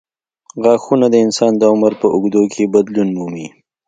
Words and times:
غاښونه 0.63 1.05
د 1.09 1.15
انسان 1.25 1.51
د 1.57 1.61
عمر 1.71 1.91
په 2.01 2.07
اوږدو 2.15 2.43
کې 2.53 2.71
بدلون 2.73 3.09
مومي. 3.17 3.47